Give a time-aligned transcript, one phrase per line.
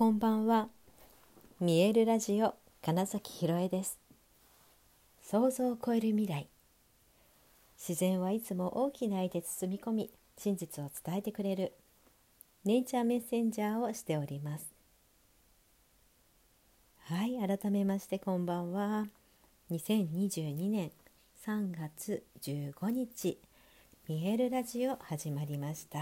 [0.00, 0.70] こんばんは。
[1.60, 3.98] 見えるラジオ金崎ひろえです。
[5.22, 6.48] 想像を超える未来。
[7.76, 11.74] 自然はいつも大きな愛で包み込み真実を伝えてくれる。
[12.64, 14.72] ネイチャーメッセンジャーをしております。
[17.00, 19.06] はい改めましてこんばんは。
[19.70, 20.92] 2022年
[21.44, 23.38] 3月15日
[24.08, 25.98] 見えるラジオ始まりました。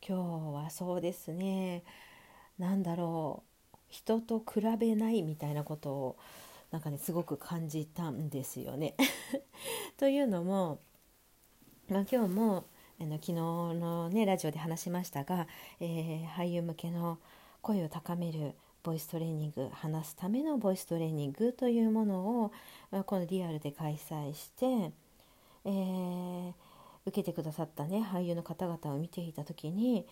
[0.00, 1.82] 今日はそうですね。
[2.62, 3.42] なんだろ
[3.74, 6.16] う人と比べないみたいなことを
[6.70, 8.94] なんかねすごく感じたんですよね。
[9.98, 10.78] というのも、
[11.88, 12.64] まあ、今日も
[13.00, 15.48] あの昨日のねラジオで話しましたが、
[15.80, 17.18] えー、俳優向けの
[17.62, 18.54] 声を高める
[18.84, 22.52] ボイストレーニング話すためのボイストレーニングというものを、
[22.92, 24.92] まあ、このリアルで開催して、
[25.64, 26.52] えー、
[27.06, 30.06] 受けてくださったね俳優の方々を見ていた時に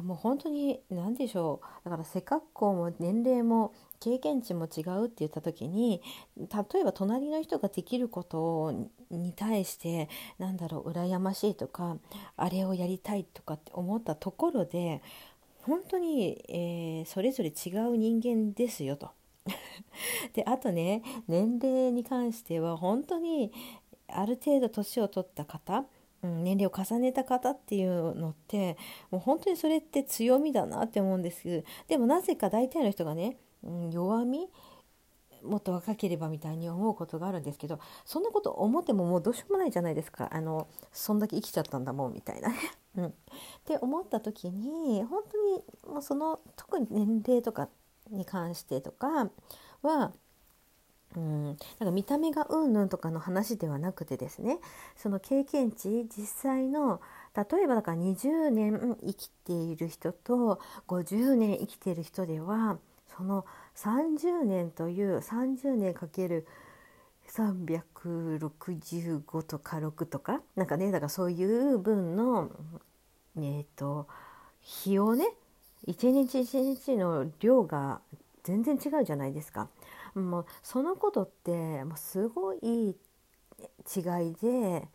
[0.00, 6.02] もう本当に何でしょうだから背格好も年齢も経験値も違うって言った時に
[6.36, 8.72] 例えば隣の人ができること
[9.10, 11.98] に対してなんだろう羨ましいとか
[12.36, 15.02] あれをやりたいとかって思ったところで
[15.62, 19.10] 本当に、えー、それぞれ違う人間ですよと。
[20.34, 23.52] であとね年齢に関しては本当に
[24.08, 25.84] ある程度年を取った方
[26.22, 28.76] うん、年齢を重ねた方っていうのって
[29.10, 31.42] もう本当にそれって強みだなって思うんです。
[31.42, 34.48] けどでもなぜか大体の人がね、うん、弱み
[35.42, 40.28] もっと若ければみたいに思うことがあるんですけどそんなこと思ってももうどうしようもないじゃないですか。
[40.32, 42.48] あのそんだけ生きちゃったんだもんみたいな。
[42.48, 42.56] ね。
[42.94, 43.12] うん、っ
[43.64, 47.68] て思った時に本当にもうその特に年齢とか
[48.10, 49.30] に関してとか
[49.82, 50.12] は
[51.16, 54.58] うんなんか見た目がうんぬんとかの話ではなくてですね
[54.96, 57.00] その経験値実際の
[57.34, 62.78] 例えばだから20年生きている人と50年生きている人では
[63.16, 63.44] その
[63.76, 66.46] 30年という30年かける
[67.28, 72.50] 365とか6とかなんかねだからそういう分の
[73.36, 74.08] えっ、ー、と
[74.60, 75.28] 日をね
[75.86, 78.00] 一日一日の量が
[78.44, 79.68] 全然違うじゃないですか。
[80.14, 84.88] もうそのことってもうすごい違いで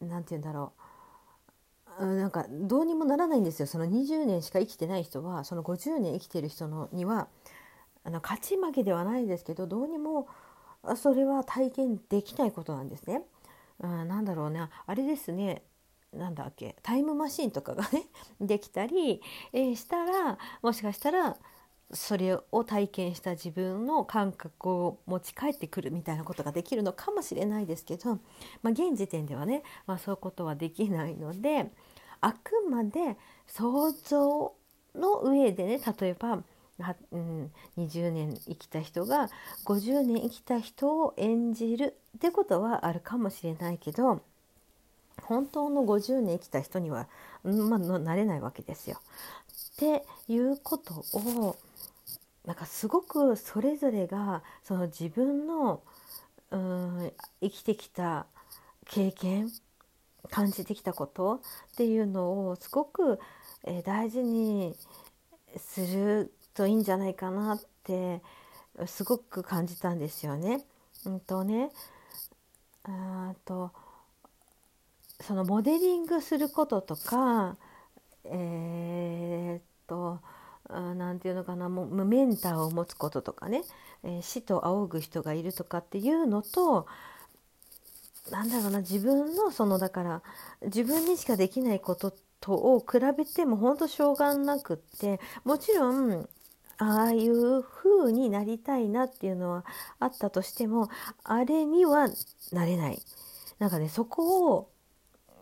[0.00, 0.80] 何て言うんだろう。
[2.00, 3.66] なんかどうにもならないんですよ。
[3.66, 7.28] その20年しか生きてない人はその50年生きてる人のには
[8.04, 10.28] あの勝ち負けではないですけどどうにも
[10.96, 13.22] それは体験できないことなんですね。
[13.80, 14.70] うん、なんだろうな。
[14.86, 15.62] あれですね。
[16.12, 16.76] なんだっけ。
[16.82, 18.06] タイムマシンとかがね
[18.40, 19.22] できたり、
[19.52, 21.36] えー、したらもしかしたら
[21.92, 28.18] それを体験した自分の感覚を持ち帰ってくるみたいなことができるのかもしれないですけど、
[28.62, 31.70] まあ、現時点ではね、まあ、そういうことはできないので
[32.20, 34.54] あくまで想像
[34.94, 36.42] の上でね例えば、
[37.10, 39.28] うん、20年生きた人が
[39.64, 44.22] 50年生きた人を演じるってことはあるかもしれないけど
[45.24, 47.06] 本当の50年生きた人には、
[47.44, 49.00] まあ、なれないわけですよ。
[49.74, 51.56] っていうことを
[52.44, 55.82] なんかすごくそれぞれがその自分の
[56.50, 58.26] うん生きてきた
[58.86, 59.50] 経験
[60.30, 61.40] 感じてきたこと
[61.72, 63.18] っていうのをすごく、
[63.64, 64.74] え、大事に
[65.56, 68.20] するといいんじゃないかなって
[68.86, 70.64] すごく感じたんですよね。
[71.06, 71.70] うんとね
[72.84, 73.70] あと
[75.20, 77.56] そのモデリングすることとか
[78.24, 80.20] えー、っと
[80.68, 83.62] 何て言うのかなもうメンターを持つこととかね、
[84.04, 86.86] えー、死と仰ぐ人がいるとかっていうのと
[88.30, 90.22] なんだろうな自分のそのだから
[90.62, 96.28] 自分にしかできないこととを比べても本当しょうがなくってもちろん
[96.78, 99.64] ああいう風になりたいなっていうのは
[99.98, 100.88] あったとしても
[101.24, 102.08] あれには
[102.52, 103.02] なれない。
[103.58, 104.69] なんかねそこを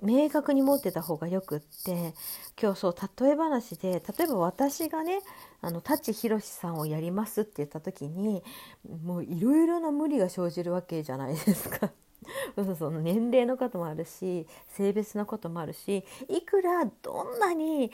[0.03, 2.15] 明確に持ってた方がよくって
[2.61, 5.21] 今日そう例え話で例えば私がね
[5.61, 8.43] あの舘ひろしさんをやりますって言った時に
[9.05, 11.91] もういろいろな無理が生じるわけじゃないですか。
[12.57, 17.91] そうそう年齢のこともあるし性別のこともあるしいくらどんなに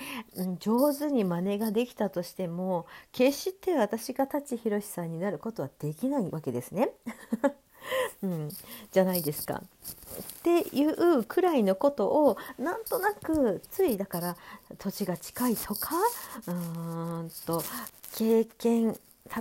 [0.58, 6.90] 上手に真似ができたとしても決して私が舘ひろしさんになることはできないわけですね。
[8.22, 8.50] うん、
[8.92, 9.62] じゃないですか。
[9.62, 14.36] っていうくらいのことをなんとなくついだから
[14.78, 15.96] 土地が近いとか
[16.46, 17.62] うーんと
[18.16, 18.96] 経験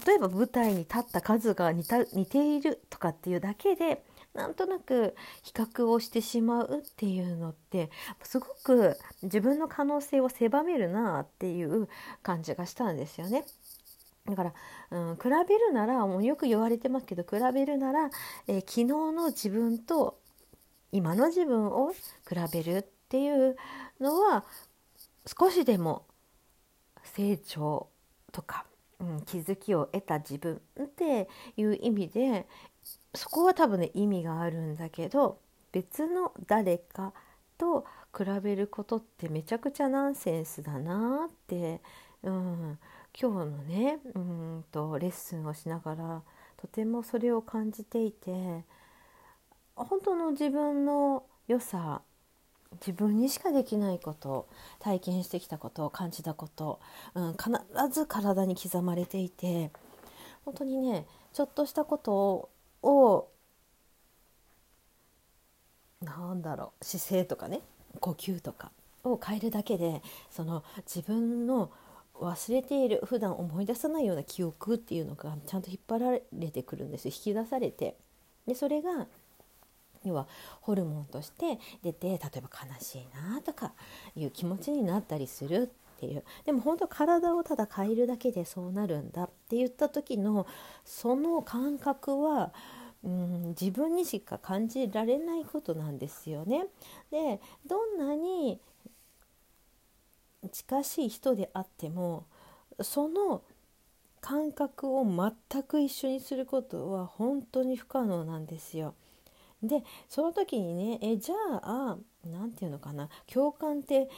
[0.06, 4.04] 例えば舞台に立った数が似た似ているとかっていうだけで
[4.34, 7.92] なんとなく比較をしてしまうっていうのって
[8.24, 11.88] すごく自分の可能性を狭めるなっていう
[12.24, 13.46] 感じがしたんですよね。
[14.26, 14.54] だから、
[14.92, 18.10] うん、比べるならもうよく言われてますけど比べるなら、
[18.48, 20.20] えー、昨日の自分と
[20.92, 22.00] 今の自分を比
[22.54, 23.58] べるっていう
[24.00, 24.46] のは
[25.26, 26.06] 少しでも
[27.04, 27.90] 成長
[28.32, 28.66] とか、
[29.00, 31.28] うん、気づきを得た自分って
[31.58, 32.48] いう意味で
[33.14, 35.40] そこは多分ね意味があるんだけど
[35.72, 37.14] 別の誰か
[37.58, 37.86] と
[38.16, 41.82] 比べることってめちゃくちゃナンセンスだなって、
[42.24, 42.80] うん、
[43.20, 46.22] 今日のねうんとレッスンをしながら
[46.58, 48.64] とてもそれを感じていて
[49.76, 52.02] 本当の自分の良さ
[52.80, 54.48] 自分にしかできないこと
[54.80, 56.80] 体験してきたこと感じたこと、
[57.14, 57.52] うん、必
[57.92, 59.72] ず体に刻まれていて
[60.46, 62.50] 本当にねちょっとしたこと
[62.82, 63.30] を
[66.02, 67.62] なんだろう姿勢とかね
[68.00, 68.72] 呼吸とか
[69.04, 70.02] を変えるだけで
[70.32, 71.72] その自分の
[72.24, 77.98] 忘れている普段思い出さないような記憶っていうのがちゃんと引っ張られてくるんです引き出されて。
[78.48, 79.08] でそれが
[80.04, 80.28] 要は
[80.62, 83.74] ホルモンとして出て例えば悲しいなとか
[84.16, 86.24] いう気持ちになったりするっていう。
[86.46, 90.46] でも本当体をただ変えるだけでそうなるんだって言った時の
[90.84, 92.54] その感覚は
[93.04, 96.68] うん自分にしか感じられないことなんですよね。
[97.12, 98.60] でどんなに
[100.52, 102.26] 近しい人であっても
[102.82, 103.44] その
[104.22, 108.96] 感覚を全く一緒にすることは本当に不可能なんですよ。
[109.62, 114.10] でその時にねえじゃあ何て言うのかな共感って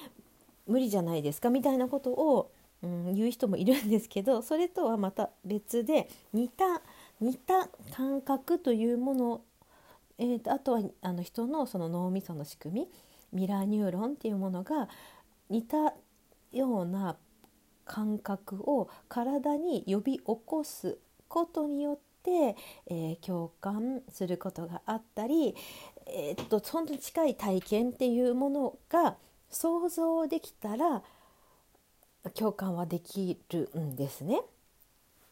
[0.68, 2.52] 無理じゃないですかみたいなことを、
[2.82, 6.82] うん、言う人もいるんですけどそれとはまた別で似た
[7.22, 9.42] 似た感覚というもの、
[10.18, 12.88] えーと、あとはあの人のその脳みその仕組
[13.32, 14.90] みミラーニューロンっていうものが
[15.50, 15.94] 似た
[16.56, 17.18] ような
[17.86, 20.98] 感覚を体に呼び起こす
[21.28, 22.56] ことによって、
[22.88, 25.56] えー、共感することがあったり、
[26.08, 29.16] えー、っと本当に近い体験っていうものが
[29.50, 31.04] 想像できたら
[32.34, 34.42] 共感はできるんですね。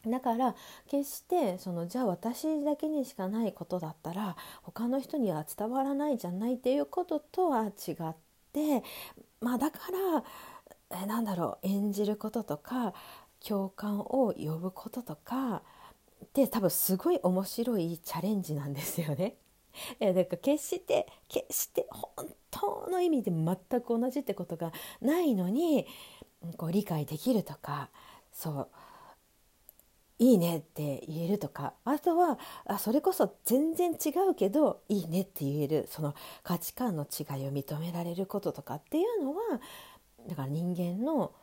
[0.05, 0.53] だから
[0.89, 8.13] 決してそのじゃあ私だけにしかないことだったら他の人には伝わらないじゃないっていうこととは違っ
[8.51, 8.83] て
[9.39, 9.79] まあだか
[10.13, 10.23] ら
[11.01, 12.93] えなんだろう演じることとか
[13.45, 15.63] 共感を呼ぶこととか
[16.23, 19.35] って多分すごい面白いチャレンジなんですよね。
[19.99, 25.87] えだから決して決して本当の意味で全く同じってことがないのに
[26.57, 27.89] こう理解できるとか
[28.31, 28.69] そう
[30.19, 36.13] いいねって言えるとかあとはあそれこそ全然違うけどいいねって言えるその
[36.43, 39.59] 価値観の違いを認められることとかっていうのは
[40.27, 41.33] だから人間の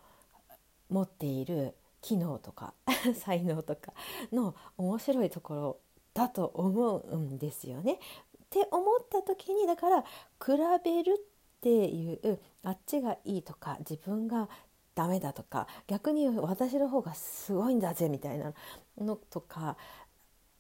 [0.89, 2.75] 持っている機能とか
[3.15, 3.93] 才能とか
[4.33, 5.79] の面白いところ
[6.15, 7.95] だと思うんですよね。
[7.95, 10.09] って思った時にだから比
[10.85, 14.49] べるっていうあっちがいいとか自分が
[14.95, 18.53] ダメだとか逆に私の方がすごいんだぜみたいな
[18.99, 19.77] のとか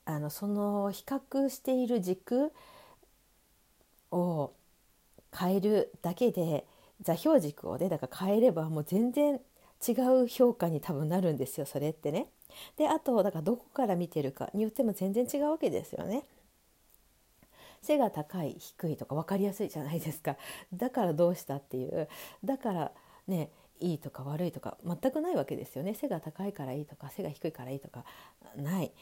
[0.05, 2.52] あのその比較している軸
[4.12, 4.52] を
[5.37, 6.67] 変えるだけで
[7.02, 9.41] 座標軸をねだから変えればもう全然
[9.87, 9.93] 違
[10.23, 12.26] う評価に多分なるんですよそれってね。
[12.77, 16.25] であとだからどこから見てるかによっても全然違うわけですよね。
[17.82, 20.36] 背が高い低いとか分かりやすいじゃないですか
[20.72, 22.08] だからどうしたっていう
[22.44, 22.93] だから
[23.27, 28.05] ねいいとか悪いとか全くないわけですよね背が高いからいいとか背が低いからいいとか
[28.56, 28.93] ない、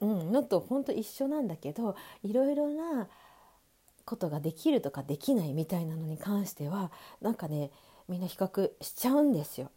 [0.00, 3.08] うん、のと本当一緒なんだけどいろいろな
[4.04, 6.90] ことができるとかできないみたいなのに関しては
[7.20, 7.70] なんかね
[8.08, 9.70] みんな比較しちゃうんですよ。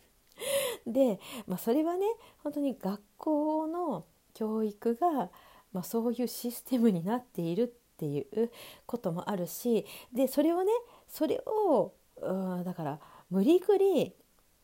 [0.86, 2.06] で、まあ、それはね
[2.42, 4.04] 本当に学校の
[4.34, 5.30] 教育が、
[5.72, 7.66] まあ、そういうシステムになっているっ
[7.96, 8.50] ていう
[8.86, 10.72] こともあるしでそれをね
[11.08, 14.14] それをうんだから無理くり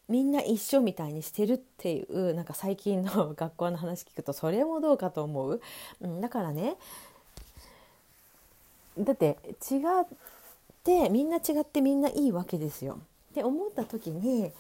[0.09, 5.61] みんな一緒みたいにしてるっていうなんか最近の 学校の話聞くとそれもどうかと思う、
[6.01, 6.77] うん、だからね
[8.99, 9.39] だって
[9.71, 10.07] 違っ
[10.85, 12.99] てみんな違ってみんないいわけですよ。
[13.31, 14.53] って思った時に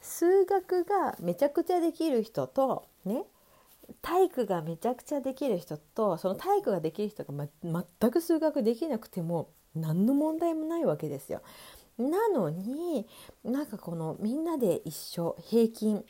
[0.00, 3.24] 数学がめちゃくちゃできる人とね
[4.02, 11.42] 体育がめちゃくちゃできる人とその体育ができる人が、ま、全く数学できなくても何の問題もないわけですよ。
[11.98, 13.06] なのに
[13.44, 16.04] なんかこのみんなで一緒平均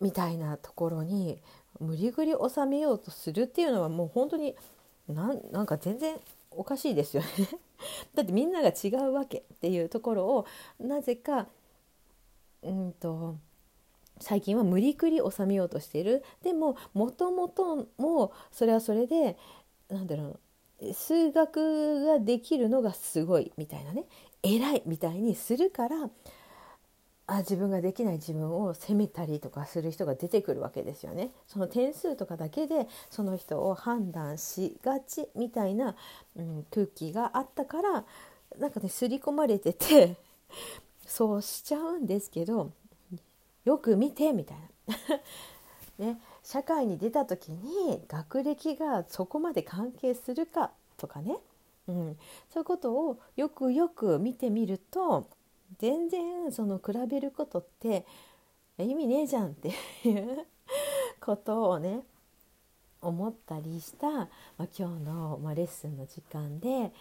[0.00, 1.40] みたいなところに
[1.78, 4.56] 無理くり収めようとするっていうのはもう本当に
[5.08, 6.16] なんなんか全然
[6.58, 7.28] おかしいですよね。
[8.14, 10.46] だってみんなが違うわけっていうところを
[10.80, 11.48] なぜか
[12.62, 13.36] うんと
[14.20, 16.24] 最近は無理くり収めようとしている。
[16.42, 19.36] でももともともそれはそれで
[19.88, 20.40] なんだろ
[20.80, 24.06] う数学ができるのがすごいみたいなね。
[24.42, 26.10] 偉いみたいにするから
[27.30, 31.30] あ自分ができない自分を責めたりとかする人が出てくるわけですよね。
[31.46, 35.94] その点数とかだけでその人を判断しがちみたいな、
[36.36, 38.04] うん、空気があったから
[38.58, 40.16] なんかね刷り込まれてて
[41.06, 42.72] そうしちゃうんですけど
[43.66, 44.96] よく見てみたいな。
[46.06, 51.36] ね、社会に出た時に学歴がそこまで関係するかとかね、
[51.88, 52.18] うん、
[52.50, 55.26] そういうことをよくよく見てみると
[55.78, 58.06] 全然その比べることって
[58.78, 59.68] 意味ねえじゃんって
[60.04, 60.46] いう
[61.20, 62.00] ことをね
[63.00, 64.26] 思ったりした、ま
[64.60, 66.92] あ、今日の、まあ、レッスンの時間で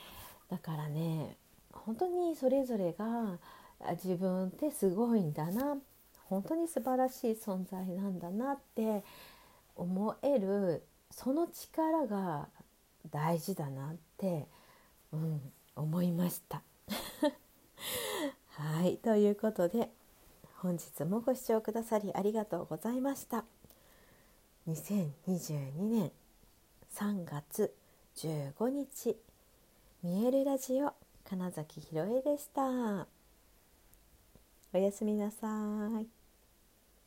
[0.50, 1.38] だからね
[1.72, 3.38] 本当にそれぞれが
[4.04, 5.78] 自分ってすごいんだな
[6.26, 9.04] 本当に素晴らしい存在なんだなって
[9.76, 12.50] 思えるその力が
[13.10, 14.48] 大事だなって、
[15.14, 15.42] うん、
[15.76, 16.62] 思いました。
[19.18, 19.90] ということで
[20.58, 23.46] 本日もご視聴くださりありがとうございました。
[24.70, 26.12] 2022年
[26.94, 27.74] 3月
[28.16, 29.18] 15日
[30.04, 30.94] 見えるラジオ
[31.28, 33.08] 金崎ひろえでした。
[34.72, 35.48] おやすみなさ
[36.00, 36.17] い。